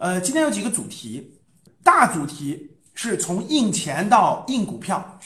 [0.00, 1.38] 呃，今天有几个主题，
[1.84, 5.18] 大主题是从印钱到印股票，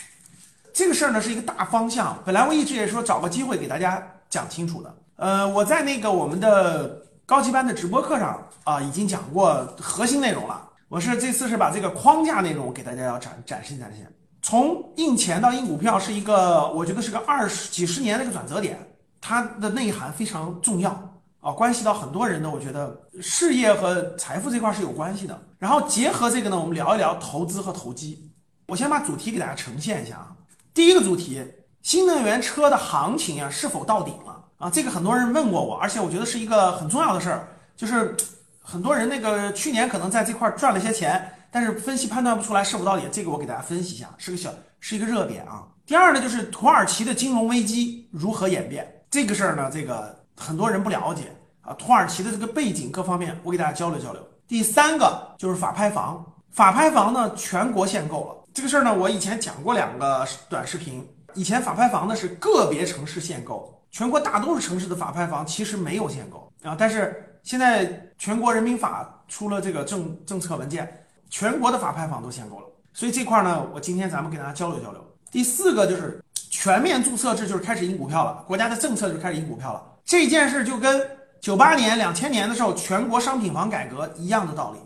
[0.73, 2.21] 这个事儿呢是一个大方向。
[2.27, 4.93] 本来我一直也说找个机会给大家讲清楚的。
[5.15, 10.69] 呃，我在那个我们的高级班的直播课上啊，已经讲过核心内容了。
[10.89, 14.05] 我是这次是把这个框架内容给大家要展展示展示。
[14.43, 18.77] 从印钱到印股票是一个，我觉得是个二十几十年的一个转折点，
[19.21, 21.14] 它的内涵非常重要
[21.45, 25.39] 啊，关系到很多人的，我觉得事业和财富这块是有关系的。
[25.59, 28.33] 然后结合这个呢，我们聊一聊投资和投机。
[28.67, 30.33] 我先把主题给大家呈现一下啊。
[30.73, 31.45] 第一个主题，
[31.83, 34.71] 新能源车的行情啊是否到顶了啊？
[34.71, 38.17] 这个很多人问过我，而且我觉得是一个很重要的事儿，就是
[38.63, 41.31] 很多人那个去年可能在这块赚了些钱。
[41.51, 44.51] 但是分析判断不出来是否到底，这个我给大家分析一下，是个小
[44.81, 45.69] 是一个热点啊。
[45.85, 51.73] 第二呢，就是土耳其的金融危机如何演变，这个事儿呢，这个很多人不了解啊。
[51.75, 54.23] 土耳其的这个背景各方面，我给大家交流交流。
[54.47, 61.07] 第三个就是法拍房，法拍房呢全国限购了，这个事儿呢，我以前讲过两个短视频。
[61.35, 66.77] 以前法拍房呢是个别城市限购，全国大多数城市的法拍房其实没有限购啊。
[66.79, 71.01] 但是现在全国人民法出了这个政政策文件。
[71.31, 75.05] 全国的法拍房都限购了，所以这块呢，我今天咱们给大家交流交流。
[75.33, 79.83] 第四个就是全面注册制，就是开始印股票了，国家的政策就开始印股票了。
[80.05, 81.09] 这件事就跟
[81.41, 84.79] 九八年、两千年的时候全国商品房改革一样的道理，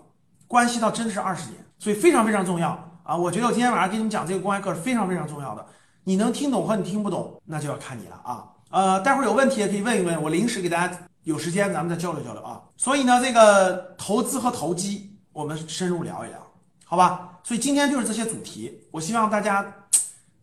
[0.47, 2.70] 关系到真的是二十年，所以非常非常重要
[3.02, 3.16] 啊！
[3.16, 5.66] 我觉得我今天晚上给你们讲这个公开课是非常非常重要的，
[6.05, 8.44] 你能听懂和你听不懂，那就要看你了啊。
[8.70, 12.60] 呃，待会儿有问题也可以问一问，我临时给大家有时间咱们再交流交流啊。
[12.77, 15.14] 所以呢，这个投资和投机。
[15.30, 16.38] 我们深入聊一聊，
[16.84, 17.38] 好吧？
[17.44, 19.64] 所以今天就是这些主题，我希望大家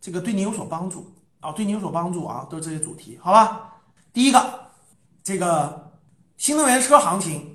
[0.00, 3.74] 这个对你有所帮助啊，对你有所帮助啊，都是这些主题，好吧？
[4.14, 4.65] 第一个，
[5.26, 5.90] 这个
[6.36, 7.52] 新能源车行情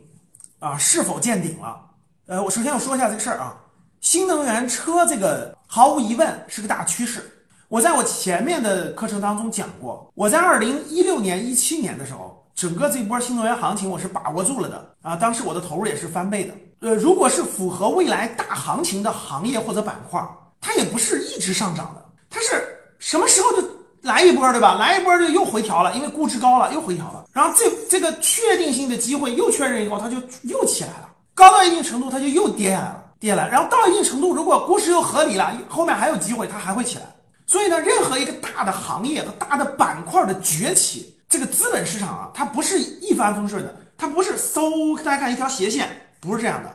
[0.60, 1.80] 啊是否见顶了？
[2.28, 3.56] 呃，我首先要说一下这个事儿啊，
[4.02, 7.46] 新能源车这个毫无疑问是个大趋势。
[7.70, 16.54] 我在我前面的课程当中讲过，我在二零一六年、一七年的时候，整个这波新能源行情我是把握住了的啊，当时我的投入也是翻倍的。
[16.82, 20.22] 呃，如果是符合未来大行情的行业或者板块，
[20.60, 22.68] 它也不是一直上涨的，它是
[23.00, 23.62] 什么时候就
[24.02, 24.76] 来一波，对吧？
[24.76, 37.04] 来一波就又回调了，因为估值高了又回调了，然后这这个确定性的机会又确认以后，它就又起来了，高到一定程度它就又跌下来了，跌来，然后到一定程度，如果估值又合理了，后面还有机会，它还会起来。
[37.46, 45.90] 所以呢，任何一个大的行业和大的板块的崛起，这个资本市场啊，它不是一帆风顺的，它不是嗖，大家看一条斜线。
[46.22, 46.74] 不是这样的，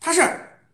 [0.00, 0.22] 它是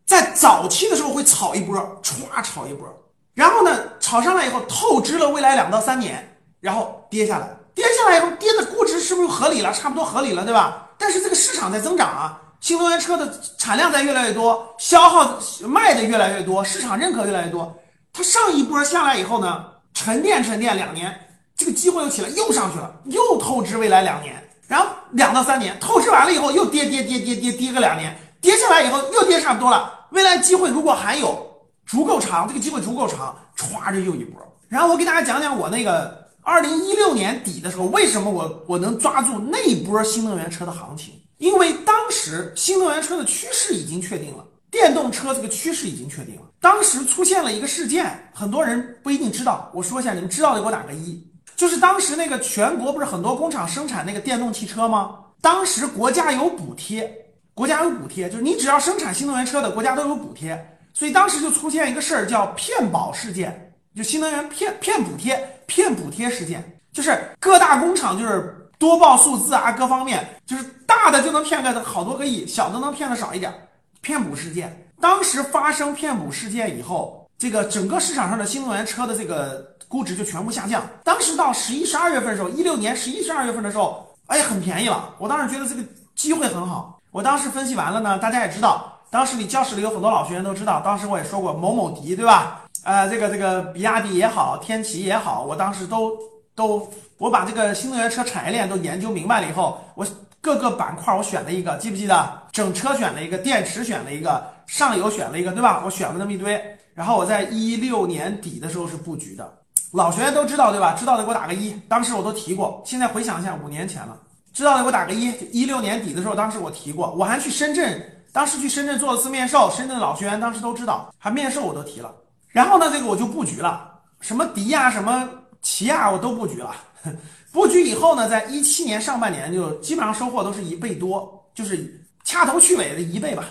[0.06, 2.88] 在早期的时候会炒一波，歘炒一波，
[3.34, 9.72] 然后呢炒上来以后透支了未来两到三年，然后跌下来，跌下来以后跌的估值是不是合理了？
[9.72, 10.88] 差不多合理了，对吧？
[10.96, 13.28] 但是这个市场在增长啊，新能源车的
[13.58, 17.76] 产量在越来越多，消耗卖的越来越多，市场认可越来越多，
[18.12, 21.12] 它上一波下来以后呢，沉淀沉淀两年，
[21.56, 24.34] 这个机会又起来，又上去了，又透支未来两年。
[24.66, 30.06] 然后两到三年透支完了以后，又跌跌跌跌跌跌个两年，跌下来以后又跌差不多了。
[30.10, 31.53] 未来机会如果还有
[31.86, 34.40] 足够长，这个机会足够长，歘这又一波。
[34.68, 41.14] 然后我给大家讲讲我那个二零一六年底的时候，为什么我我能抓住那一波新能源车的行情？
[41.38, 46.42] 因为当时新能源车的趋势已经确定了，电动车这个趋势已经确定了。
[46.60, 51.22] 当时出现了一个事件，很多人不一定知道，我说一下，你们知道的给我打个一。
[51.56, 55.18] 就是当时那个全国不是很多工厂生产那个电动汽车吗？
[55.40, 57.12] 当时国家有补贴，
[57.52, 60.73] 国家有补贴，就是你只要生产新能源车的，国家都有补贴。
[60.94, 73.52] 所以当时就出现一个事儿叫骗保事件，就新能源骗骗补贴、骗补贴事件，就是各大工厂就是多报数字啊，各方面就是大的就能骗个好多个亿，小的能骗的少一点。
[74.00, 79.74] 骗补事件，当时发生骗补事件以后，这个整个市场上的新能源车的这个。
[79.86, 80.82] 估值就全部下降。
[81.04, 85.14] 当时到十一、十二月份的时候，一六年十一、十二月份的时候，哎，很便宜了。
[85.18, 85.82] 我当时觉得这个
[86.16, 86.98] 机会很好。
[87.12, 92.64] 我当时分析完了呢，大家也知道，当时你教室里有很多老学员都知道，当时我也说过某某迪，对吧？
[92.82, 96.18] 呃，这个这个比亚迪也好，天齐也好，我当时都
[96.56, 100.04] 都我把这个新能源车产业链都研究明白了以后，我
[100.40, 102.28] 各个板块我选了一个，记不记得？
[102.50, 105.80] 整车选了一个，电池选了一个，上游选了一个，对吧？
[105.84, 106.60] 我选了那么一堆，
[106.92, 109.48] 然后我在一六年底的时候是布局的。
[109.92, 110.92] 老学员都知道对吧？
[110.98, 111.70] 知道的给我打个一。
[111.88, 114.18] 当时我都提过，现在回想一下，五年前了。
[114.52, 115.32] 知道的给我打个一。
[115.52, 118.02] 一六年底的时候，当时我提过，我还去深圳，
[118.34, 122.12] 当时去深圳做了次面授，深圳的老学员当时都知道，还面授我都提了。
[122.48, 123.88] 然后呢，这个我就布局了，
[124.20, 125.28] 什么迪亚、什么
[125.62, 126.74] 奇亚我都布局了。
[127.52, 133.44] 布局以后呢，在一七年上半年就基本上收获都是一倍多，就是掐头去尾的一倍吧。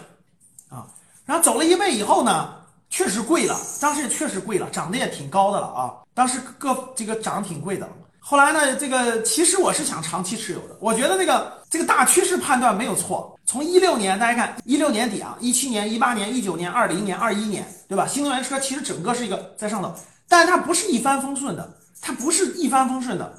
[0.67, 0.85] 啊。
[1.23, 2.53] 然后走了一倍以后呢，
[2.89, 5.95] 确实贵了，当时也确实贵了，涨得也挺高的了啊。
[6.13, 7.87] 当时各这个涨挺贵的。
[8.25, 13.37] 后来呢，这个其实我是想长期持有的，我觉得这个这个大趋势判断没有错。
[13.45, 18.07] 从一六年大家看，一六年底啊，一七年、一八年、一九年、二零年、二一年，对吧？
[18.07, 19.93] 新能源车其实整个是一个在上头，
[20.29, 21.69] 但是它不是一帆风顺的，
[22.01, 23.37] 它不是一帆风顺的。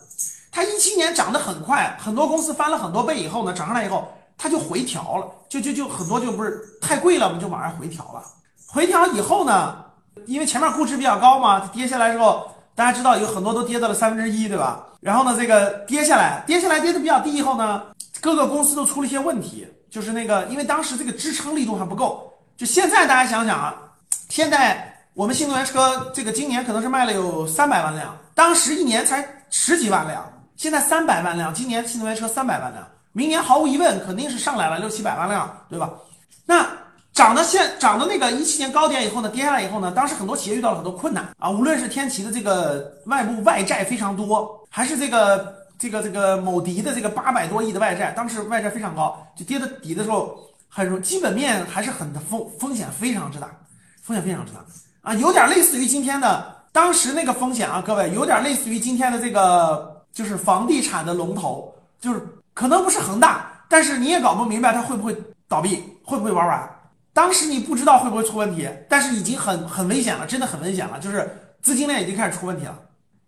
[0.52, 8.22] 它一七年涨得很快，很多公司翻了很多倍以后呢，涨上来以后它就回调了，就就就很多就不是太贵了，我们就往上回调了。
[8.66, 9.82] 回调以后呢，
[10.26, 12.50] 因为前面估值比较高嘛，跌下来之后。
[12.74, 14.84] 大家知道有很多都跌到了三分之一，对吧？
[15.00, 17.82] 然后呢，这个跌下来，跌下来跌的比较低以后呢，
[18.20, 22.32] 各个公司都出了一些问题，就是那个，因为当时这个支撑力度还不够。
[22.56, 23.74] 就现在大家想想啊，
[24.28, 30.24] 现在我们新能源车这个今年可能是卖了有三百万辆，当时一年才十几万辆，
[30.56, 35.90] 现在三百万辆，今年新能源车三百万辆，明年毫无疑问肯定是上来了六七百万辆，对吧？
[36.44, 36.66] 那。
[37.14, 50.36] 涨的现涨的那个一七年高点以后呢，跌下来以后呢，当时很多企业遇到了很多困难啊，无论是天齐的这个外部外债非常多，还是这个这个这个某迪的这个八百多亿的外债，当时外债非常高，就跌到底的时候，
[50.68, 53.48] 很基本面还是很风风险非常之大，
[54.02, 54.58] 风险非常之大
[55.02, 62.20] 啊，有点类似于今天的当时那个风险啊，各位有点类似于今天的这个就是房地产的龙头，就是
[62.54, 66.70] 可能不是恒大，但是你也搞不明白它会不会倒闭，会不会玩完。
[67.14, 71.30] 当时你不知道会不会出问题，但是已经很很危险了，真的很危险了，就是
[71.62, 72.76] 资金链已经开始出问题了，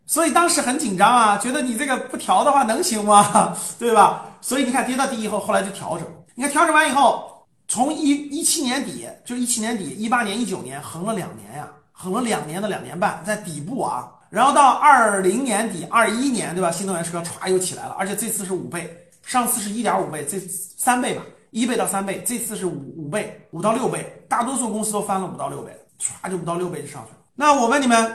[0.06, 3.56] 所以当时很紧张啊，觉得你这个不调的话能行吗？
[3.78, 4.26] 对吧？
[4.40, 6.06] 所以你看跌到底以后，后来就调整。
[6.34, 16.72] 你看调整完以后，从一一七年底就一七年底，一八年、一九年横了两年呀，横了两年的两年半，在底部啊，然后到二零年底、二一年，对吧？
[16.72, 18.92] 新能源车歘又起来了，而且这次是五倍，
[19.24, 20.40] 上次是一点五倍，这
[20.76, 21.22] 三倍吧。
[21.56, 27.16] 一倍到三倍，这次是五五倍，五到六倍，大多数公司都翻了五到六倍，唰就五到六倍就上去了。
[27.34, 28.14] 那我问你们，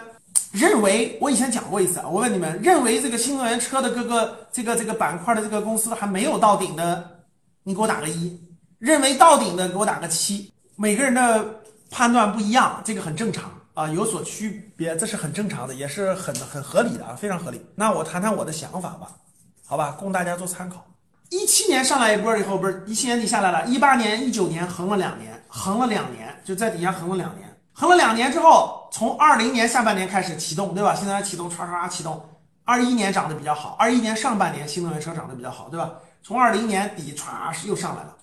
[0.51, 7.23] 认为我以前讲过一次啊，我问你们，认为这个新能源车的各个这个这个板块的这个公司还没有到顶的，
[7.63, 8.37] 你给我打个一；
[8.77, 10.53] 认为到顶的，给我打个七。
[10.75, 11.43] 每个人的
[11.89, 17.59] 判断不一样，这个很正常啊，有所区别，这是很正常的，也是很很合理的啊，非常合理。
[17.73, 19.13] 那我谈谈我的想法吧，
[19.65, 20.85] 好吧，供大家做参考。
[21.31, 30.93] 一七年上来一波以后，不是一七年底下来了，一八年、一九年横了两年，横了两年，就在底下横了两年，横了两年之后，从二零年下半年开始启动，对吧？
[30.93, 32.21] 新能源启动，唰唰启动。
[32.65, 35.91] 二一年涨得比较好，二一年上半年新能源车涨得比较好，对吧？
[36.21, 38.13] 从二零年底唰又上来了。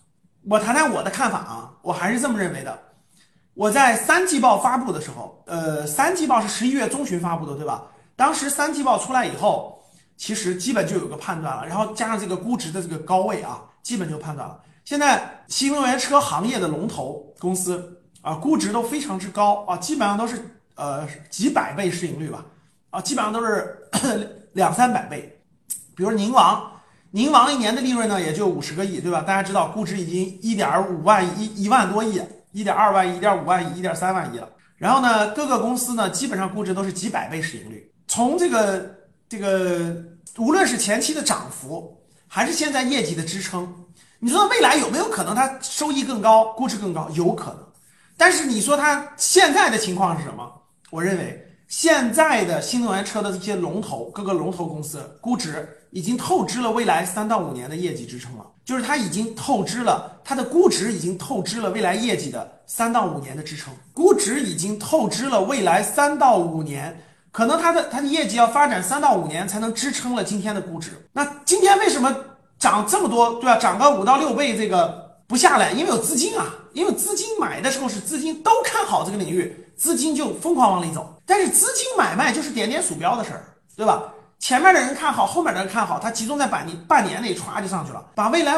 [0.46, 2.78] 我谈谈我的看法啊，我还是这么认为的。
[3.54, 7.84] 我在三季报发布的时候，呃，三季报是十一月中旬发布的，对吧？
[8.16, 9.77] 当时三季报出来以后。
[10.18, 14.60] 其实基本就有个判断了，然后加上这个估值的这个高位啊，基本就判断了。
[14.84, 22.44] 现在新能源车行业的龙头公司啊，估值都非常之高啊，基本上都是呃几百倍市盈率吧，
[22.90, 23.88] 啊，基本上都是
[24.54, 25.40] 两三百倍。
[25.94, 26.68] 比如宁王，
[27.12, 29.20] 宁王一年的利润呢也就五十个亿，对吧？
[29.20, 32.20] 大家知道估值已经一点五万一一万多亿，
[32.50, 34.48] 一点二万亿、一点五万亿、一点三万亿了。
[34.76, 38.97] 然后呢，各个公司呢基本上估值都是几百倍市盈率，从这个。
[39.28, 39.94] 这个
[40.38, 43.72] 无论是前期的涨幅，还是现在业绩的支撑，
[44.18, 47.10] 你说未来有没有可能它收益更高，估值更高？
[47.10, 47.58] 有可能。
[48.16, 50.50] 但是你说它现在的情况是什么？
[50.90, 66.98] 我认为现在的新能源车的这些龙头，各个龙头公司估值已经透支了未来三到五年的业绩支撑了，就是它已经透支了它的估值，已经透支了未来业绩的三到五年的支撑，估值已经透支了未来三到五年。
[67.30, 70.90] 可能它的它的业绩要发展三到五年才能支撑了今天的估值。
[71.12, 72.14] 那今天为什么
[72.58, 73.56] 涨这么多，对吧？
[73.56, 81.14] 涨个五到六倍，这个不下来，因为有资金啊，因为资金买的时候是资金都看好这个领域，资金就疯狂往里走。
[81.26, 83.44] 但是资金买卖就是点点鼠标的事儿，
[83.76, 84.02] 对吧？
[84.40, 88.54] 前面的人看好，后面的人看好，它集中在半年半年内歘就上去了，把未来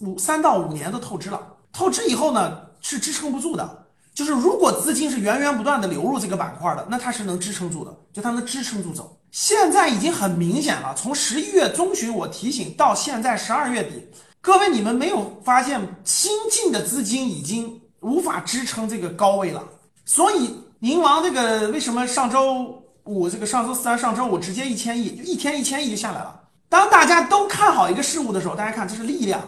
[0.00, 1.40] 五三到五年都透支了。
[1.72, 3.81] 透支以后呢，是支撑不住的。
[4.14, 9.18] 就是如果资金是源源不断的流入这个板块的，那它是能支撑住的，就它能支撑住走。
[9.30, 14.06] 现在已经很明显了，从十一月中旬我提醒到现在十二月底，
[14.42, 19.64] 各位你们没有发现新进的资金已经无法支撑这个高位了。
[20.04, 26.38] 所以宁王这个为什么上周五这个上周三上周五直接一千亿，就一天一千亿就下来了。
[26.68, 29.40] 当大家都看好一个事物的时候，大家看这是力量，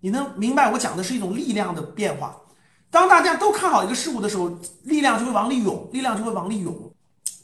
[0.00, 2.34] 你能明白我讲的是一种力量的变化。
[2.90, 4.50] 当大家都看好一个事物的时候，
[4.84, 6.74] 力量就会往里涌，力量就会往里涌，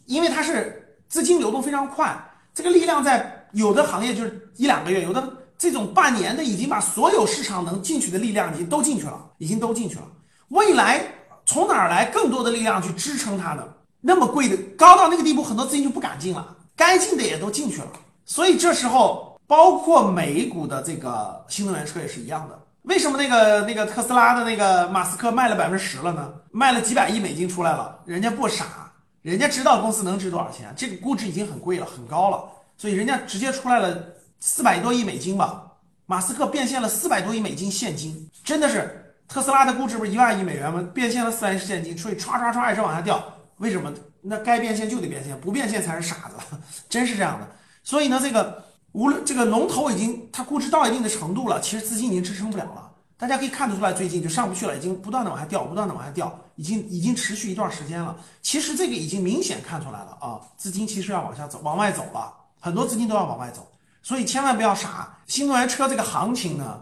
[0.07, 2.19] 因为它是资金流动非常快。
[2.55, 10.03] 这个力量在有的行业就是一两个月，有的这种半年的已经把所有市场能进去的力量已经都进去了，已经都进去了。
[10.49, 11.05] 未来
[11.45, 13.65] 从哪儿来更多的力量去支撑它呢？
[14.01, 17.89] 那么贵的高到那个地步，很多资金就不敢进了，该进的也都进去了。
[18.25, 22.59] 所以这时候，包括美股的这个新能源车也是一样的。
[22.85, 26.33] 为什么那个那个特斯拉的那个马斯克卖了百分之十了呢？
[26.51, 32.45] 卖了几百亿美金出来了，人家不傻，人家知道公司能值多少钱，这个估值已经很贵了，很高了，
[32.77, 33.97] 所以人家直接出来了
[34.39, 35.63] 四百多亿美金吧。
[36.07, 40.87] 马斯克变现了四百多亿美金现金，真的是特斯拉的估值不是一万亿美元吗？
[40.93, 43.25] 变现了四百亿现金，所以唰唰唰一直往下掉。
[43.57, 43.91] 为什么？
[44.21, 46.57] 那该变现就得变现，不变现才是傻子，
[46.89, 47.49] 真是这样的。
[47.83, 48.63] 所以呢，这个
[48.95, 52.91] 无论这个龙头已经它估值到一定的程度了，其实资金已经支撑不了了。
[53.17, 58.17] 大家可以看得出来，最近就上不去了，已经不断的往下掉，不断的往下掉，已经已经持续一段时间了。
[58.41, 63.67] 其实这个已经明显看出来了啊，资金其实要往下走，往外走了，很多资金都要往外走。
[64.01, 66.81] 所以千万不要傻，新能源车这个行情呢，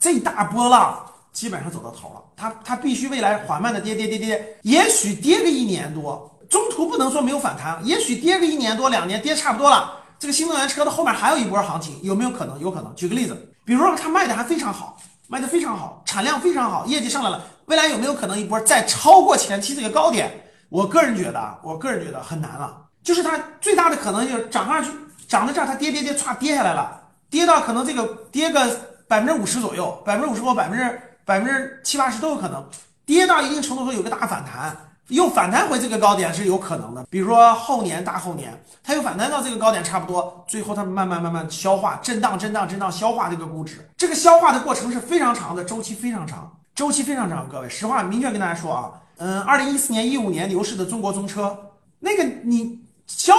[0.00, 12.56] 这大波浪基本上走到头了，它它必须未来缓慢的跌跌跌跌，也许跌个一年多，中途不能说没有反弹，也许跌个一年多两年，跌差不多了，这个新能源车的后面还有一波行情，有没有可能？
[12.60, 12.94] 有可能。
[12.94, 20.30] 举个例子，比如说它卖的还非常好，卖的非常好，产量非常好，业绩上来了，未来有没有可能一波再超过前期这个高点？
[20.68, 24.92] 我个人觉得啊，我个人觉得很难了，就是它最大的可能就是涨上去。
[25.26, 28.64] 涨到这儿，它跌跌跌，歘跌下来了，跌到可能这个跌个
[29.08, 32.64] 百分之五十左右，百分之五十或百分之百分之七八十都有可能。
[33.04, 34.76] 跌到一定程度后有个大反弹，
[35.08, 37.06] 又反弹回这个高点是有可能的。
[37.10, 47.48] 比如说后年、大后年，它又反弹到这个高点差不多，最后它慢慢慢慢消化、震荡、震荡、震荡消化这个估值，这个消化的过程是非常长的，周期非常长，周期非常长。
[47.48, 51.56] 各位，实话明确跟大家说啊，嗯，二零一四年、一五年牛市的中国中车，
[51.98, 53.34] 那个你消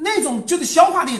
[0.00, 1.12] 那种就得消化的。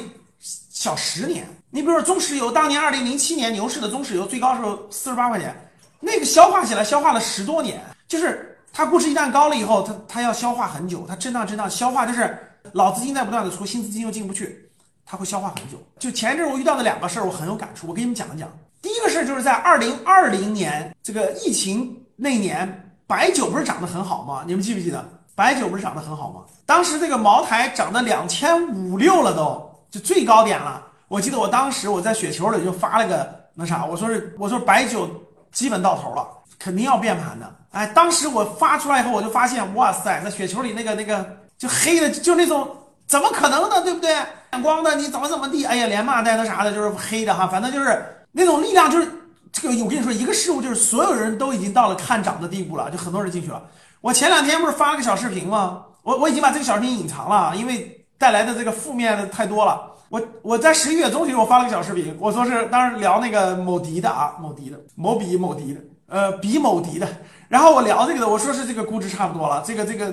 [0.70, 5.54] 小十年，你比如说中石油，当年二零零七年牛市的中石油最高时候四十八块钱，
[6.00, 12.36] 那个消化起来消化了十多年，就是它估值一旦高了以后，它它要消化很久，它震荡震荡消化，就是
[12.72, 14.68] 老资金在不断的出，新资金又进不去，
[15.06, 15.78] 它会消化很久。
[15.98, 18.48] 就前阵我遇到的两个事儿，我很有感触，我给你们讲一讲。
[18.82, 24.42] 第一个事儿就是在二零二零年这个疫情那年，白酒不是涨得很好吗？
[24.44, 26.42] 你们记不记得白酒不是涨得很好吗？
[26.66, 29.72] 当时这个茅台涨到两千五六了都。
[29.94, 35.08] 就最高点了，我记得我当时我在雪球里就发了个那啥，我说是我说白酒
[35.52, 36.26] 基本到头了，
[36.58, 37.54] 肯定要变盘的。
[37.72, 41.24] 哎，当时我发出来以后，我就发现，哇塞，那雪球里那个那个
[41.58, 42.68] 就黑的，就那种
[43.06, 43.82] 怎么可能呢？
[43.82, 44.16] 对不对？
[44.52, 45.64] 闪光的，你怎么怎么地？
[45.64, 49.08] 哎呀，连骂带那啥的，就是黑的哈，反正就是那种力量，就是
[49.52, 49.74] 这个。
[49.84, 53.62] 我跟你说，一个事物就是所有人都已经到了看涨的地步了，就很多人进去了。
[54.00, 55.82] 我前两天不是发了个小视频吗？
[56.02, 58.00] 我我已经把这个小视频隐藏了，因为。
[58.16, 59.90] 带来的这个负面的太多了。
[60.08, 67.08] 我我在十一月中旬我发了个小视频，我说是当时聊那个某迪的啊，某迪的某比某迪的，呃，比某迪的。
[67.48, 70.12] 然后我聊这个的，我说是这个估值差不多了，这个这个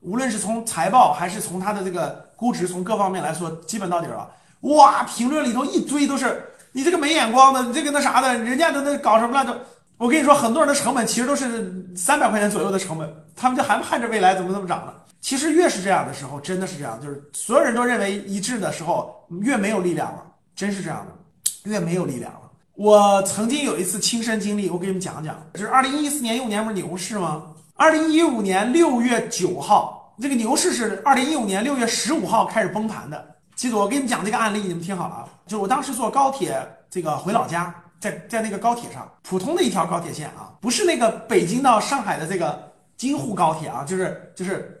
[0.00, 4.30] 无论是从财报还是从它的这个估值，从各方面来说，基本到底了。
[4.62, 9.58] 哇，评论里头一堆都是你这个没眼光的，你这个那啥的，人家都那搞什么了都。
[9.96, 14.92] 我跟你说，很多人的成本其实都是三百块钱左右的成本，他们就还盼着未来怎么怎么涨呢？
[15.20, 20.22] 其实越是这样的时候，真的是这样，就是所有人都认为一致的时候，越没有力量了，
[20.56, 22.41] 真是这样的，越没有力量了。
[22.74, 27.42] 我曾经有一次亲身经历，我给你们讲讲，就是二零一四年一五年不是牛市吗？
[27.74, 33.36] 二零一五年六月九号，这个牛市是二零一五年六月十五号开始崩盘的。
[33.54, 36.56] 记住，我给你们讲这个案例，你们听好了啊，就是我当时坐高铁
[36.90, 44.78] 这个回老家，在在那个高铁上，普通的一条高铁线啊，不是那个北京到上海的这个京沪高铁啊，就是就是。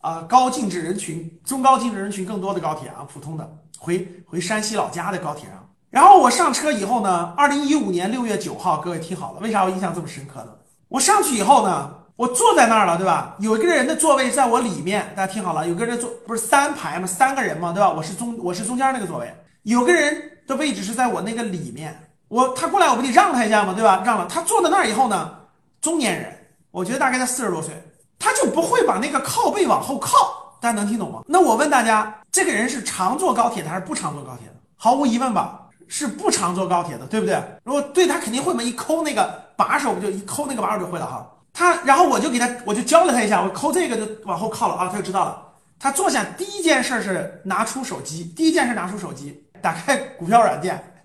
[0.00, 5.67] 啊，高净值人群、中高净值人群更多的高铁啊，普通的回回山西老家的高铁上。
[5.90, 10.48] 然后我上车以后呢，二零一五年六月九号，各位听好了，为啥我印象这么深刻呢？
[10.88, 13.34] 我上去以后呢，我坐在那儿了，对吧？
[13.38, 17.06] 有一个人的座位在我里面，大家听好了，有个人坐不是三排吗？
[17.06, 17.90] 三个人嘛，对吧？
[17.90, 20.14] 我是中我是中间那个座位，有个人
[20.46, 23.72] 的位置是在我那个里面，我他过来我不得让他一下吗？
[23.72, 24.02] 对吧？
[24.04, 25.34] 让了他坐在那儿以后呢，
[25.80, 26.36] 中年人，
[26.70, 27.74] 我觉得大概在四十多岁。
[28.18, 31.22] 他就不会把那个靠背往后靠，大家能听懂吗？
[31.28, 34.54] 那我问大家，这个人是常坐高铁的还是不常坐高铁的？
[34.76, 37.42] 毫无疑问吧，是不常坐高铁的，对不对？
[37.64, 41.28] 如果对他肯定会嘛，一抠那个把手，不就一抠那个把手就会了哈。
[41.52, 45.42] 他然后我就给他，我就教了他一下，我抠这个就往后靠了啊，他就知道了。
[45.78, 51.02] 他坐下第一件事是拿出手机，第一件事拿出手机，打开股票软件，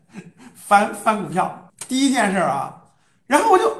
[0.56, 2.84] 翻翻股票，第一件事啊。
[3.26, 3.76] 然后我就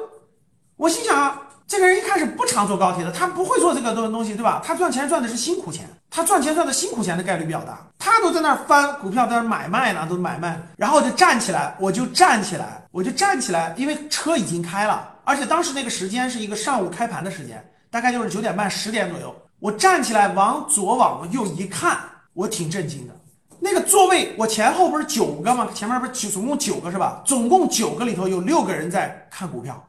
[0.76, 1.42] 我心想啊。
[1.66, 4.62] 这个人一开始不常坐高铁的，他不会做这个东东西，对吧？
[4.64, 7.78] 他赚钱赚的是辛苦钱，他赚钱赚的辛苦钱的概率比较大。
[7.98, 10.60] 他都在那儿翻股票，在那儿买卖呢，都买卖。
[10.76, 19.34] 然后我就站起来，我就站起来，我就站起来，因为车已经开了，而且当时那个时间是一个上午开盘的时间，大概就是九点半、十点左右。
[19.58, 21.98] 我站起来往左往右一看，
[22.34, 23.14] 我挺震惊的。
[23.58, 25.66] 那个座位，我前后不是九个吗？
[25.74, 27.22] 前面不是九，总共九个是吧？
[27.24, 29.82] 总共九个里头有六个人在看股票，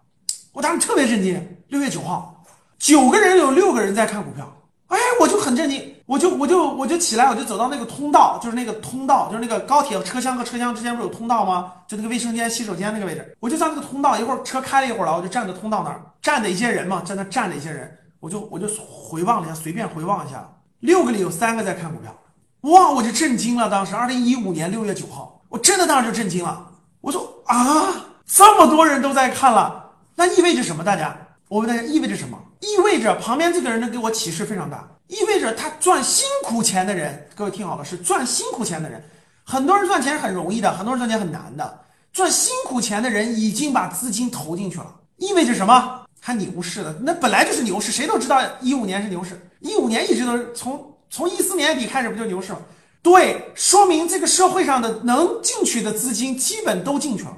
[0.55, 1.35] 我当时特别震惊。
[1.67, 2.41] 六月九号，
[2.79, 4.49] 九个人有六个人在看股票，
[4.87, 11.73] 哎，我就很震惊，我就我就我就起来，我就走到那个通道，就是那个通道，就是那个高铁车厢和车厢之间不是有通道吗？
[11.87, 20.47] 就那个卫生间、洗手间那个位置，我就在那个通道，一会儿车开了一会儿了，我就站在通道那儿，站着一些人嘛，在那站着一些人，我就我就回望了一下，随便回望一下，
[20.79, 22.15] 六个里有三个在看股票。
[22.61, 22.89] 哇！
[22.89, 23.69] 我就震惊了。
[23.69, 26.67] 当时，二零一五年六月九号，我真的当时就震惊了。
[27.01, 27.93] 我说啊，
[28.25, 29.84] 这么多人都在看了，
[30.15, 30.83] 那意味着什么？
[30.83, 31.15] 大家，
[31.49, 32.41] 我问大家，意味着什么？
[32.61, 39.03] 意味着旁边这个人呢给我启示非常大，意味着他赚辛苦钱的人，各位听好了，是赚辛苦钱的人。
[39.43, 41.81] 很多人赚钱是很容易的，很多人赚钱很难的。
[42.13, 46.01] 赚辛苦钱的人已经把资金投进去了，意味着什么？
[46.19, 50.91] 还牛市的，那本来就是牛市，谁都知道一五年是牛市，一五年一直都是从。
[51.07, 52.59] 从一四年底开始不就牛市吗？
[53.01, 57.37] 对，说明这个社会上的能进去的资金基本都进去了，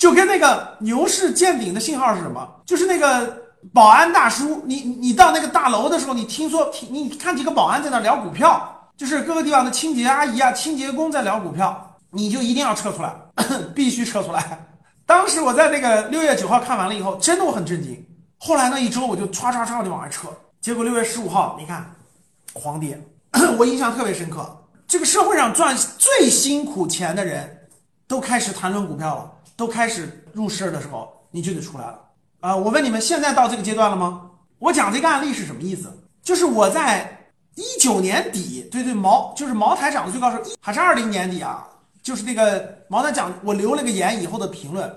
[0.00, 2.48] 就跟那个牛市见顶的信号是什么？
[2.64, 3.36] 就是那个
[3.74, 13.14] 保安大叔，你你到那个大楼的时候，你听说听你看几个保安在那聊股票，就是各个地方的清洁阿姨啊、清洁工在聊股票，你就一定要撤出来，
[13.76, 14.66] 必须撤出来。
[15.04, 18.02] 当时我在那个六月九号看完了以后，真的我很震惊。
[18.38, 20.28] 后来那一周我就唰唰唰就往外撤，
[20.62, 21.84] 结果六月十五号，你看。
[22.52, 23.00] 狂跌，
[23.58, 24.64] 我印象特别深刻。
[24.88, 27.68] 这个社会上赚最辛苦钱的人，
[28.08, 29.30] 都开始谈论股票了，
[29.60, 32.00] 都开始入市的时候，你就得出来了
[32.40, 32.56] 啊！
[32.56, 34.22] 我问你们，现在到这个阶段了吗？
[34.58, 35.92] 我讲这个案例是什么意思？
[36.22, 41.68] 就是我在一九年底，对对，茅就是茅台涨的最高时候，还是二零年底啊？
[42.02, 44.90] 就是那个茅台涨，我留了个言以后的评论，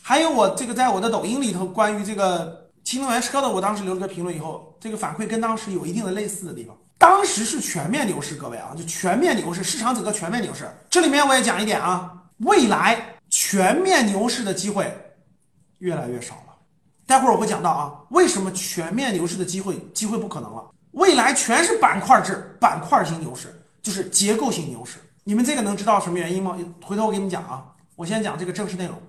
[0.00, 6.74] 还有我这个在我的抖音里头关于这个新能源车的，我当时留了个评论以后，这个反馈跟当时有一定的类似的地方。
[6.96, 10.66] 当时是全面牛市，各位啊，就全面牛市，市场整个全面牛市。
[10.88, 12.98] 这里面我也讲一点啊，未来
[13.48, 14.92] 全面牛市的机会
[15.78, 16.56] 越来越少了。
[17.06, 20.68] 待会儿我会讲到啊，为什么全面牛市的机会机会不可能了？
[20.90, 23.54] 未来全是板块制，板块型牛市，
[23.84, 24.98] 就是结构性牛市。
[25.22, 26.58] 你们这个能知道什么原因吗？
[26.82, 27.64] 回头我给你们讲啊。
[27.94, 29.00] 我先讲这个正式内容。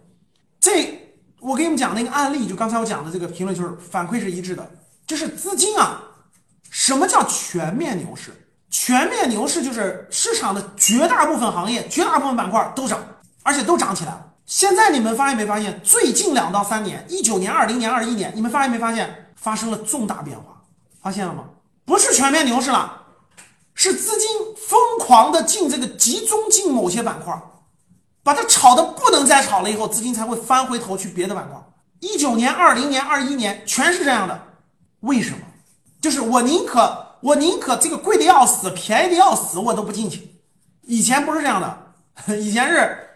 [0.60, 4.70] 这我给你们讲那个案例，就刚才我讲的这个评论，就是反馈是一致的，
[5.08, 6.00] 就是资金啊。
[6.70, 8.32] 什么叫全面牛市？
[8.70, 13.04] 全面牛市就是市场的绝大部分行业、绝大部分板块都涨，
[13.42, 14.27] 而且都涨起来了。
[14.48, 15.78] 现在你们发现没发现？
[15.84, 20.64] 最近两到三年，一九年、二零年、二一年，你们发现没发现发生了重大变化？
[21.02, 21.44] 发现了吗？
[21.84, 23.04] 不是全面牛市了，
[23.74, 27.38] 是资金疯狂的进这个集中进某些板块，
[28.24, 31.62] 把它炒的不能再炒了以后，资金才会翻回头去别的板块。
[32.00, 34.42] 一九年、二零年、二一年全是这样的，
[35.02, 35.40] 为什么？
[36.00, 40.40] 就是我宁可我宁可这个贵的要死，便宜的要死，我都不进去。
[40.84, 41.94] 以前不是这样的，
[42.40, 43.07] 以前是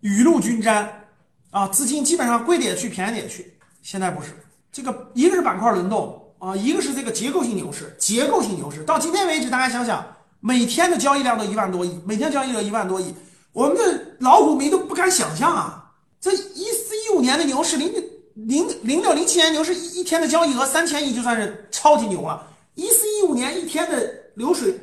[0.00, 1.06] 雨露均沾
[1.50, 3.54] 啊，资金基本上贵的也去，便宜的也去。
[3.82, 4.30] 现在不是，
[4.70, 7.96] 这个一个是板块轮动啊，一个是这个结构性牛市。
[7.98, 10.04] 结构性牛市到今天为止，大家想想，
[10.40, 13.14] 每天的交易量都一万多亿，每天交易量一万多亿，
[13.52, 15.92] 我们的老股民都不敢想象啊。
[16.20, 17.92] 这一四一五年的牛市，零
[18.34, 24.78] 零零六零七年牛市一一天的交易额三千亿就算是超级牛了，一四一五年一天的流水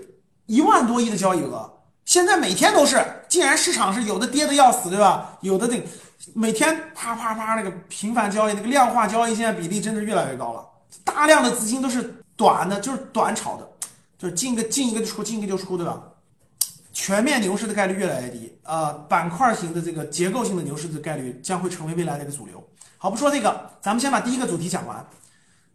[0.46, 1.72] 一万多亿的交易额，
[2.06, 3.04] 现在每天都是，
[3.36, 5.38] 既然市场是有的跌的要死，对吧？
[5.42, 5.84] 有的这
[6.34, 10.66] 每天啪啪啪那个频繁交易，那个量化交易现在比例真的越来越高了，
[11.04, 13.70] 大量的资金都是短的，就是短炒的，
[14.18, 16.02] 就是进个进一个就出，进一个就出，对吧？
[16.94, 22.66] 全面牛市的概率越来越低，呃，板块型的这个结构性的牛市的概率将会成为未来的一个主流。
[22.98, 25.06] 好，不说这个，咱们先把第一个主题讲完。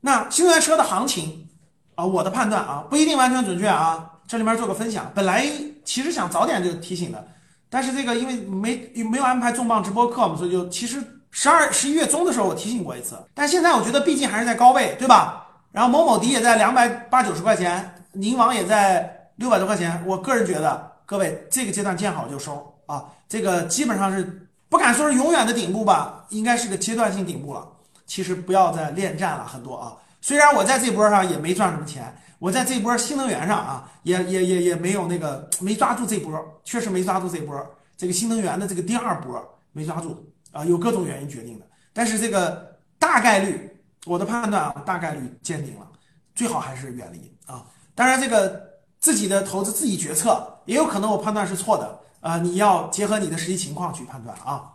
[0.01, 1.47] 那新能源车的行情
[1.95, 4.13] 啊，我的判断啊，不一定完全准确啊。
[4.27, 5.47] 这里面做个分享，本来
[5.85, 7.29] 其实想早点就提醒的，
[7.71, 15.47] 但是这个因为没没有安排重磅直播课嘛，所以就其实十二十一月中的时候我提醒过一次，但现在我觉得毕竟还是在高位，对吧？
[15.73, 24.47] 然后某某迪也在两百八九十块钱，宁王也在六百多块钱，我个人觉得各位这个阶段见好就收啊，这个基本上是。
[24.71, 27.67] 不敢说是永远的顶部吧，应该是个阶段性顶部了。
[28.07, 29.95] 其实不要再恋战了，很多啊。
[30.21, 37.59] 虽然我在这波上也没赚什么钱，我在这波新能源上啊，也也也也没有那个没抓住这波，确实没抓住这波。
[37.97, 41.67] 这个新能源的这个第二波没抓住啊，有各种原因决定的。
[41.93, 43.71] 但是这个大概率，
[44.07, 45.87] 我的判断啊，大概率见顶了，
[46.35, 47.67] 最好还是远离啊。
[47.95, 48.63] 当然，这个
[48.99, 52.01] 自己的投资自己决策，也有可能我判断是错的。
[52.21, 54.71] 啊，你要结合你的实际情况去判断啊，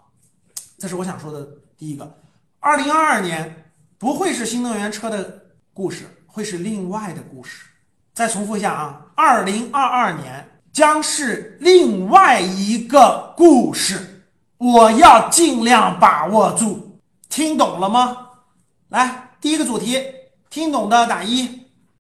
[0.80, 2.20] 这是我想说的第一个。
[2.60, 3.65] 二零二二年
[3.98, 5.42] 不会是新能源车的
[5.74, 7.66] 故事，会是另外的故事。
[8.14, 14.28] 再重复一下啊，二零二二年将是另外一个故事，
[14.58, 17.00] 我要尽量把握住。
[17.30, 18.18] 听懂了吗？
[18.90, 20.02] 来，第一个主题，
[20.50, 21.65] 听懂的打一。